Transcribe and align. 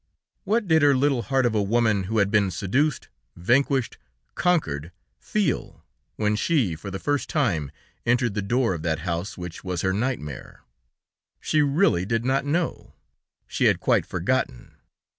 What 0.45 0.67
did 0.67 0.81
her 0.81 0.95
little 0.95 1.21
heart 1.21 1.45
of 1.45 1.53
a 1.53 1.61
woman 1.61 2.05
who 2.05 2.17
had 2.17 2.31
been 2.31 2.49
seduced, 2.49 3.09
vanquished, 3.35 3.99
conquered, 4.33 4.91
feel 5.19 5.85
when 6.15 6.35
she 6.35 6.73
for 6.75 6.89
the 6.89 6.97
first 6.97 7.29
time 7.29 7.71
entered 8.03 8.33
the 8.33 8.41
door 8.41 8.73
of 8.73 8.81
that 8.81 9.01
house 9.01 9.37
which 9.37 9.63
was 9.63 9.83
her 9.83 9.93
nightmare? 9.93 10.61
She 11.39 11.61
really 11.61 12.03
did 12.03 12.25
not 12.25 12.45
know! 12.45 12.95
She 13.45 13.65
had 13.65 13.79
quite 13.79 14.07
forgotten. 14.07 14.73